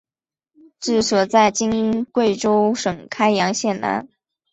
[0.79, 4.09] 治所在今贵州省开阳县南。